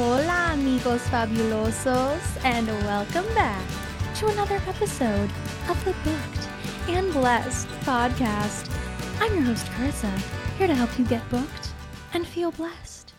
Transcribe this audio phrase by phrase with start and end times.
[0.00, 3.66] Hola, amigos fabulosos, and welcome back
[4.14, 5.28] to another episode
[5.68, 6.48] of the Booked
[6.86, 8.72] and Blessed podcast.
[9.20, 10.16] I'm your host, Karissa,
[10.56, 11.72] here to help you get booked
[12.14, 13.12] and feel blessed.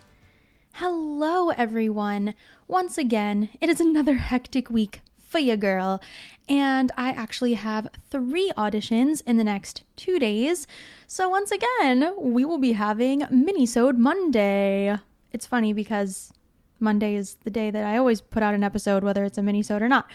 [0.71, 2.33] Hello, everyone.
[2.69, 6.01] Once again, it is another hectic week for you, girl,
[6.47, 10.65] and I actually have three auditions in the next two days.
[11.07, 14.97] So once again, we will be having Minisode Monday.
[15.33, 16.31] It's funny because
[16.79, 19.81] Monday is the day that I always put out an episode, whether it's a minisode
[19.81, 20.07] or not.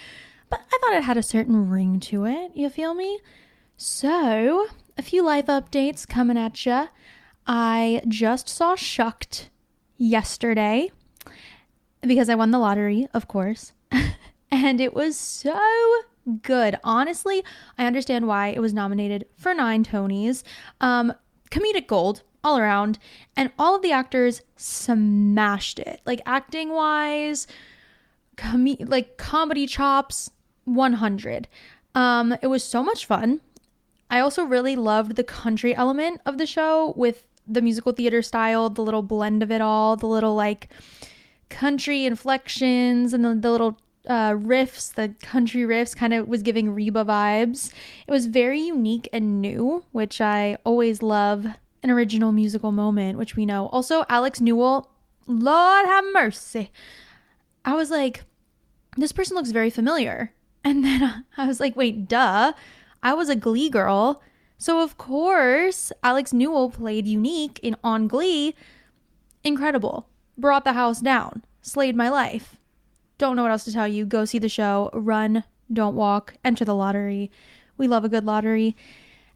[0.51, 2.53] But I thought it had a certain ring to it.
[2.55, 3.21] You feel me?
[3.77, 6.89] So, a few life updates coming at ya.
[7.47, 9.49] I just saw Shucked
[9.97, 10.91] yesterday
[12.01, 13.73] because I won the lottery, of course.
[14.51, 15.59] and it was so
[16.43, 16.79] good.
[16.85, 17.45] Honestly,
[17.77, 20.43] I understand why it was nominated for nine Tonys.
[20.81, 21.13] Um,
[21.51, 22.99] comedic gold all around,
[23.37, 26.01] and all of the actors smashed it.
[26.05, 27.47] Like acting wise,
[28.37, 30.31] com- like comedy chops,
[30.65, 31.49] 100.
[31.95, 33.41] Um, it was so much fun.
[34.11, 38.71] I also really loved the country element of the show with the musical theater style,
[38.71, 40.69] the little blend of it all, the little like
[41.49, 46.75] country inflections and the, the little uh, riffs, the country riffs kind of was giving
[46.75, 47.73] Reba vibes.
[48.07, 51.47] It was very unique and new, which I always love
[51.85, 53.67] an original musical moment, which we know.
[53.67, 54.91] Also, Alex Newell,
[55.27, 56.73] Lord have mercy.
[57.65, 58.25] I was like,
[58.97, 60.33] this person looks very familiar.
[60.67, 62.55] And then I was like, wait, duh.
[63.03, 64.23] I was a Glee girl.
[64.57, 68.55] So, of course, Alex Newell played Unique in On Glee.
[69.43, 70.09] Incredible.
[70.39, 71.45] Brought the house down.
[71.61, 72.57] Slayed my life.
[73.19, 74.07] Don't know what else to tell you.
[74.07, 74.89] Go see the show.
[74.95, 76.39] Run, don't walk.
[76.43, 77.31] Enter the lottery.
[77.77, 78.75] We love a good lottery.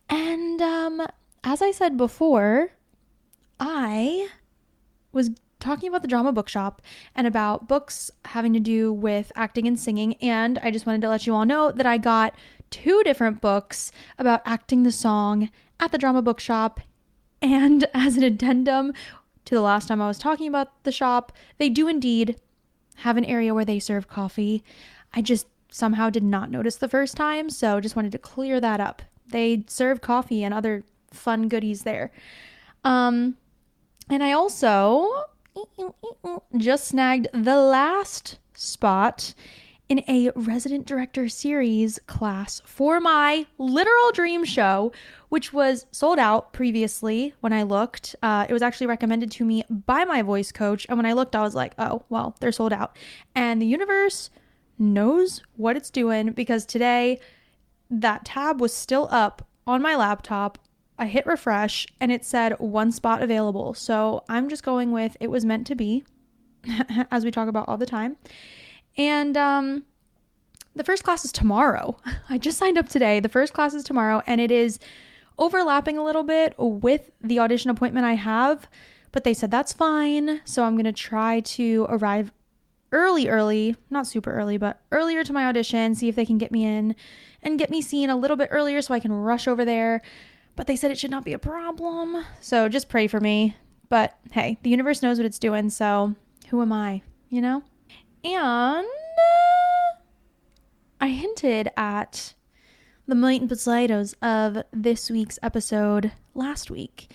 [0.08, 1.06] And um,
[1.44, 2.70] as I said before,
[3.60, 4.28] I
[5.12, 6.82] was talking about the drama bookshop
[7.14, 10.14] and about books having to do with acting and singing.
[10.14, 12.34] And I just wanted to let you all know that I got
[12.70, 15.50] two different books about acting the song
[15.80, 16.80] at the drama bookshop.
[17.42, 18.92] And as an addendum
[19.44, 22.36] to the last time I was talking about the shop, they do indeed
[22.96, 24.62] have an area where they serve coffee.
[25.14, 28.80] I just somehow did not notice the first time, so just wanted to clear that
[28.80, 29.02] up.
[29.26, 32.12] They serve coffee and other fun goodies there.
[32.84, 33.36] Um,
[34.10, 35.24] and I also
[36.56, 39.34] just snagged the last spot
[39.88, 44.92] in a resident director series class for my literal dream show,
[45.30, 48.14] which was sold out previously when I looked.
[48.22, 50.86] Uh, it was actually recommended to me by my voice coach.
[50.88, 52.96] And when I looked, I was like, oh, well, they're sold out.
[53.34, 54.30] And the universe
[54.78, 57.18] knows what it's doing because today
[57.90, 60.58] that tab was still up on my laptop
[60.98, 63.74] I hit refresh and it said one spot available.
[63.74, 66.04] So I'm just going with it was meant to be,
[67.10, 68.16] as we talk about all the time.
[68.96, 69.84] And um,
[70.74, 71.96] the first class is tomorrow.
[72.28, 73.20] I just signed up today.
[73.20, 74.78] The first class is tomorrow, and it is
[75.38, 78.68] overlapping a little bit with the audition appointment I have,
[79.12, 80.40] but they said that's fine.
[80.44, 82.32] So I'm going to try to arrive
[82.90, 86.50] early, early, not super early, but earlier to my audition, see if they can get
[86.50, 86.96] me in
[87.42, 90.02] and get me seen a little bit earlier so I can rush over there
[90.58, 92.24] but they said it should not be a problem.
[92.40, 93.56] So just pray for me.
[93.88, 96.16] But hey, the universe knows what it's doing, so
[96.48, 97.62] who am I, you know?
[98.24, 99.98] And uh,
[101.00, 102.34] I hinted at
[103.06, 107.12] the meat and potatoes of this week's episode last week.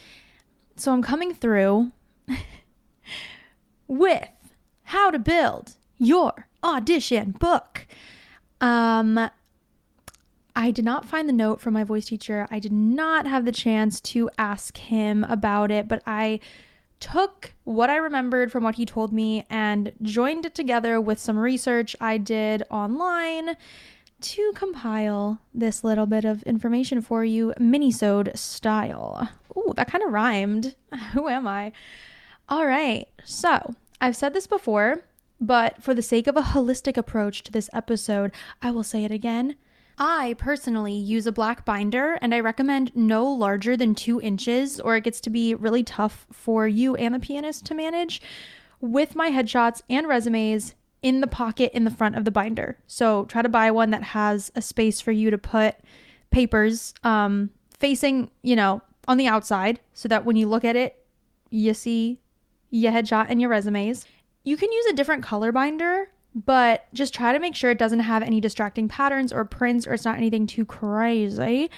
[0.77, 1.91] So I'm coming through
[3.89, 4.29] with
[4.83, 7.87] how to build your audition book.
[8.61, 9.29] Um,
[10.55, 12.47] I did not find the note from my voice teacher.
[12.51, 16.39] I did not have the chance to ask him about it, but I
[16.99, 21.37] took what I remembered from what he told me and joined it together with some
[21.37, 23.57] research I did online
[24.21, 29.27] to compile this little bit of information for you, minisode style.
[29.57, 30.75] Ooh, that kind of rhymed.
[31.13, 31.73] Who am I?
[32.47, 33.07] All right.
[33.25, 35.03] So, I've said this before,
[35.41, 39.11] but for the sake of a holistic approach to this episode, I will say it
[39.11, 39.55] again.
[39.97, 44.95] I personally use a black binder and I recommend no larger than two inches or
[44.95, 48.21] it gets to be really tough for you and the pianist to manage
[48.81, 52.77] with my headshots and resumes in the pocket in the front of the binder.
[52.87, 55.75] So try to buy one that has a space for you to put
[56.31, 61.05] papers um, facing, you know, on the outside so that when you look at it,
[61.49, 62.19] you see
[62.71, 64.05] your headshot and your resumes.
[64.43, 67.99] You can use a different color binder but just try to make sure it doesn't
[67.99, 71.69] have any distracting patterns or prints or it's not anything too crazy.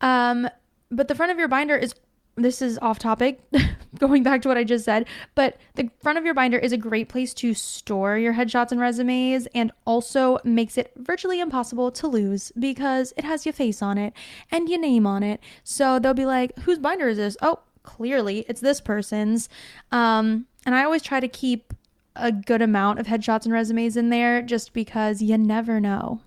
[0.00, 0.48] Um,
[0.90, 1.94] but the front of your binder is
[2.36, 3.40] this is off topic,
[3.98, 6.76] going back to what I just said, but the front of your binder is a
[6.76, 12.06] great place to store your headshots and resumes and also makes it virtually impossible to
[12.06, 14.12] lose because it has your face on it
[14.50, 15.40] and your name on it.
[15.64, 17.38] So they'll be like, whose binder is this?
[17.40, 19.48] Oh, clearly it's this person's.
[19.90, 21.72] Um, and I always try to keep
[22.16, 26.20] a good amount of headshots and resumes in there just because you never know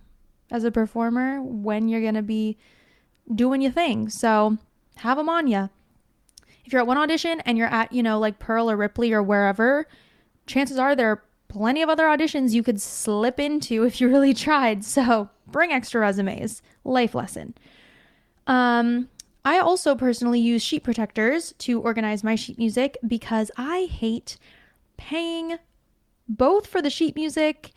[0.51, 2.57] as a performer when you're going to be
[3.33, 4.09] doing your thing.
[4.09, 4.57] So
[4.97, 5.69] have them on you.
[6.65, 9.23] If you're at one audition and you're at, you know, like Pearl or Ripley or
[9.23, 9.87] wherever,
[10.45, 14.33] chances are there are plenty of other auditions you could slip into if you really
[14.33, 14.85] tried.
[14.85, 16.61] So bring extra resumes.
[16.83, 17.55] Life lesson.
[18.47, 19.09] Um,
[19.45, 24.37] I also personally use sheet protectors to organize my sheet music because I hate
[24.97, 25.57] paying
[26.29, 27.71] both for the sheet music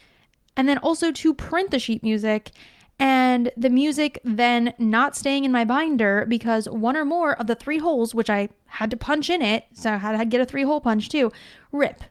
[0.57, 2.53] and then also to print the sheet music
[2.99, 7.57] and the music then not staying in my binder because one or more of the
[7.57, 10.45] three holes, which I had to punch in it, so I had to get a
[10.45, 11.33] three hole punch too,
[11.73, 12.05] rip.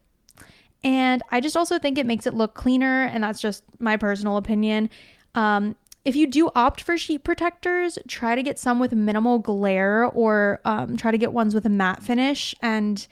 [0.84, 4.36] And I just also think it makes it look cleaner, and that's just my personal
[4.38, 4.90] opinion.
[5.36, 10.06] Um, if you do opt for sheet protectors, try to get some with minimal glare
[10.06, 13.08] or um, try to get ones with a matte finish and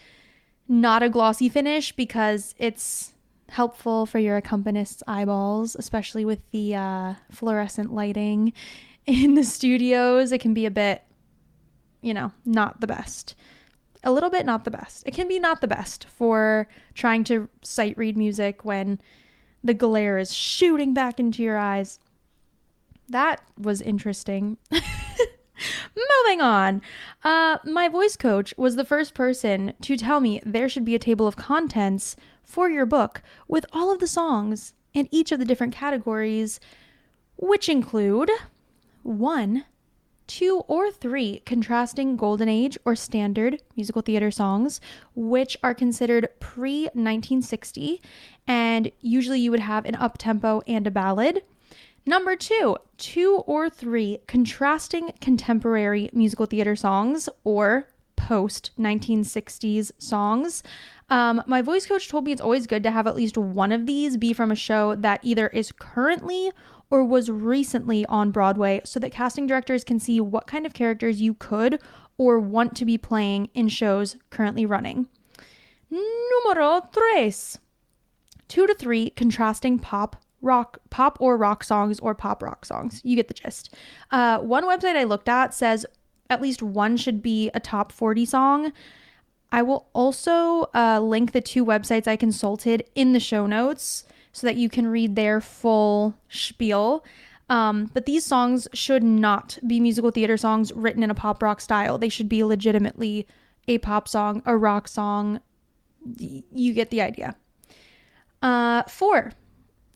[0.67, 3.13] not a glossy finish because it's
[3.50, 8.54] helpful for your accompanist's eyeballs, especially with the uh, fluorescent lighting
[9.06, 10.31] in the studios.
[10.31, 11.04] It can be a bit,
[12.01, 13.36] you know, not the best.
[14.04, 15.04] A little bit not the best.
[15.06, 19.00] It can be not the best for trying to sight read music when
[19.63, 22.00] the glare is shooting back into your eyes.
[23.10, 24.57] That was interesting.
[25.95, 26.81] Moving on.
[27.23, 31.00] Uh, my voice coach was the first person to tell me there should be a
[31.00, 35.45] table of contents for your book with all of the songs in each of the
[35.45, 36.59] different categories,
[37.38, 38.29] which include
[39.03, 39.65] one,
[40.27, 44.79] two, or three contrasting Golden Age or standard musical theater songs,
[45.15, 48.01] which are considered pre 1960,
[48.47, 51.44] and usually you would have an up tempo and a ballad.
[52.06, 60.63] Number two, two or three contrasting contemporary musical theater songs or post 1960s songs.
[61.10, 63.86] Um, my voice coach told me it's always good to have at least one of
[63.86, 66.51] these be from a show that either is currently
[66.92, 71.22] or was recently on Broadway so that casting directors can see what kind of characters
[71.22, 71.81] you could
[72.18, 75.07] or want to be playing in shows currently running.
[75.90, 77.57] Numero tres.
[78.48, 83.01] Two to three contrasting pop, rock, pop or rock songs or pop rock songs.
[83.03, 83.74] You get the gist.
[84.12, 85.86] Uh, one website I looked at says
[86.30, 88.74] at least one should be a top 40 song.
[89.51, 94.45] I will also uh, link the two websites I consulted in the show notes so
[94.45, 97.03] that you can read their full spiel.
[97.50, 101.62] Um, but these songs should not be musical theater songs written in a pop rock
[101.62, 101.97] style.
[101.97, 103.27] They should be legitimately
[103.68, 105.41] a pop song, a rock song.
[106.18, 107.36] You get the idea.
[108.44, 109.33] Uh, four,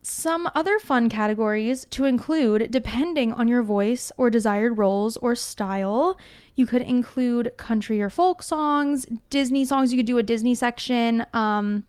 [0.04, 6.18] some other fun categories to include depending on your voice or desired roles or style.
[6.56, 9.92] You could include country or folk songs, Disney songs.
[9.92, 11.86] You could do a Disney section, um,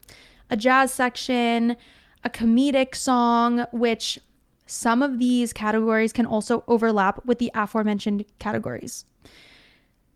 [0.48, 1.76] a jazz section,
[2.22, 4.18] a comedic song, which
[4.66, 9.04] some of these categories can also overlap with the aforementioned categories.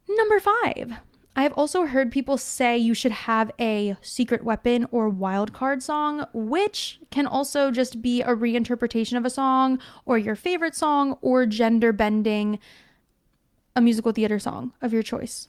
[0.08, 0.94] Number five,
[1.38, 5.84] I have also heard people say you should have a secret weapon or wild card
[5.84, 11.16] song, which can also just be a reinterpretation of a song or your favorite song
[11.20, 12.58] or gender bending
[13.76, 15.46] a musical theater song of your choice.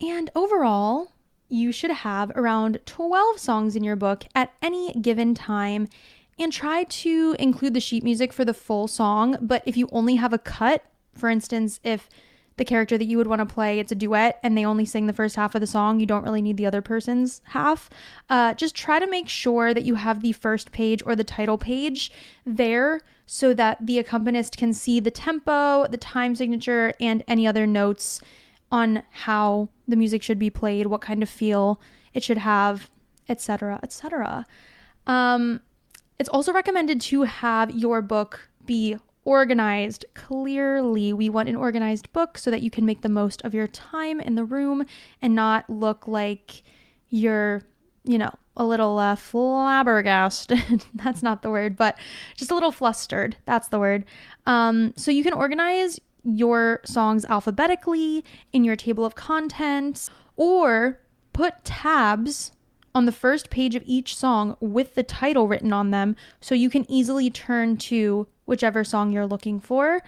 [0.00, 1.12] And overall,
[1.50, 5.86] you should have around 12 songs in your book at any given time
[6.38, 9.36] and try to include the sheet music for the full song.
[9.38, 10.82] But if you only have a cut,
[11.14, 12.08] for instance, if
[12.56, 15.06] the character that you would want to play it's a duet and they only sing
[15.06, 17.90] the first half of the song you don't really need the other person's half
[18.30, 21.58] uh, just try to make sure that you have the first page or the title
[21.58, 22.10] page
[22.44, 27.66] there so that the accompanist can see the tempo, the time signature, and any other
[27.66, 28.20] notes
[28.70, 31.80] on how the music should be played, what kind of feel
[32.14, 32.88] it should have,
[33.28, 34.46] etc., etc.
[35.06, 35.60] Um,
[36.18, 38.96] it's also recommended to have your book be
[39.26, 41.12] organized clearly.
[41.12, 44.20] We want an organized book so that you can make the most of your time
[44.20, 44.86] in the room
[45.20, 46.62] and not look like
[47.10, 47.62] you're,
[48.04, 50.86] you know, a little uh, flabbergasted.
[50.94, 51.98] That's not the word, but
[52.36, 53.36] just a little flustered.
[53.44, 54.04] That's the word.
[54.46, 61.00] Um, so you can organize your songs alphabetically in your table of contents or
[61.32, 62.52] put tabs
[62.96, 66.70] on the first page of each song with the title written on them so you
[66.70, 70.02] can easily turn to whichever song you're looking for.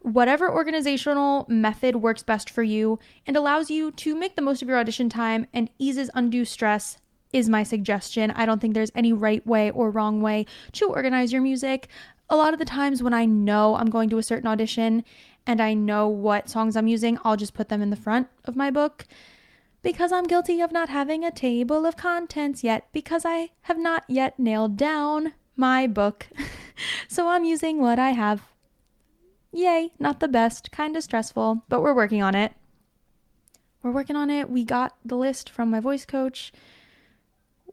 [0.00, 4.68] whatever organizational method works best for you and allows you to make the most of
[4.68, 6.96] your audition time and eases undue stress
[7.32, 8.30] is my suggestion.
[8.30, 11.88] I don't think there's any right way or wrong way to organize your music.
[12.30, 15.04] A lot of the times when I know I'm going to a certain audition
[15.46, 18.56] and I know what songs I'm using, I'll just put them in the front of
[18.56, 19.04] my book
[19.82, 24.04] because I'm guilty of not having a table of contents yet because I have not
[24.08, 26.26] yet nailed down my book.
[27.08, 28.42] so I'm using what I have.
[29.52, 32.52] Yay, not the best, kind of stressful, but we're working on it.
[33.82, 34.50] We're working on it.
[34.50, 36.52] We got the list from my voice coach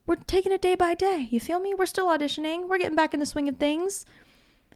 [0.06, 1.28] we're taking it day by day.
[1.32, 1.74] You feel me?
[1.74, 2.68] We're still auditioning.
[2.68, 4.06] We're getting back in the swing of things.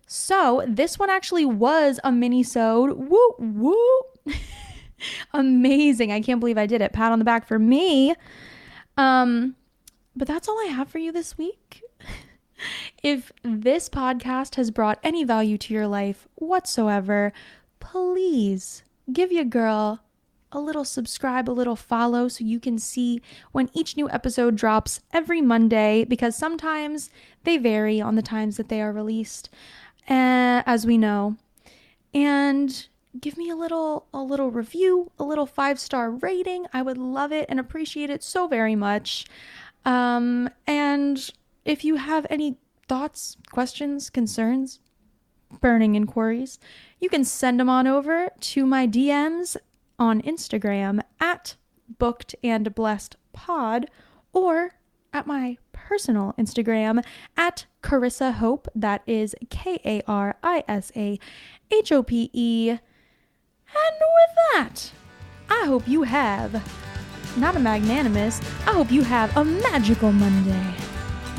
[0.07, 2.97] So this one actually was a mini-sode.
[2.97, 4.01] Woo woo.
[5.33, 6.11] Amazing.
[6.11, 6.93] I can't believe I did it.
[6.93, 8.13] Pat on the back for me.
[8.97, 9.55] Um,
[10.15, 11.81] but that's all I have for you this week.
[13.03, 17.31] if this podcast has brought any value to your life whatsoever,
[17.79, 20.01] please give your girl
[20.51, 24.99] a little subscribe, a little follow so you can see when each new episode drops
[25.13, 27.09] every Monday because sometimes
[27.43, 29.49] they vary on the times that they are released,
[30.09, 31.35] uh, as we know.
[32.13, 32.87] And
[33.19, 36.65] give me a little a little review, a little five-star rating.
[36.73, 39.25] I would love it and appreciate it so very much.
[39.85, 41.29] Um, and
[41.65, 44.79] if you have any thoughts, questions, concerns,
[45.61, 46.59] burning inquiries,
[46.99, 49.57] you can send them on over to my DMs
[49.97, 51.55] on Instagram at
[51.97, 53.89] booked and blessed pod
[54.33, 54.75] or
[55.11, 57.03] at my personal Instagram
[57.35, 58.67] at Karissa Hope.
[58.75, 61.19] That is K A R I S A
[61.71, 62.77] H O P E.
[63.73, 64.91] And with that,
[65.49, 66.61] I hope you have
[67.37, 70.75] not a magnanimous, I hope you have a magical Monday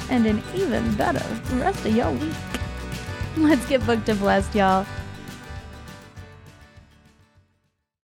[0.09, 1.25] and an even better
[1.57, 2.35] rest of your week.
[3.37, 4.87] Let's get booked and blessed, y'all.